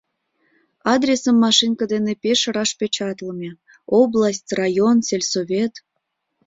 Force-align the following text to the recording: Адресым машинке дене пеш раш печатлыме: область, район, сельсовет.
Адресым 0.93 1.35
машинке 1.45 1.85
дене 1.93 2.13
пеш 2.23 2.39
раш 2.55 2.71
печатлыме: 2.79 3.49
область, 3.99 4.49
район, 4.59 4.97
сельсовет. 5.07 5.73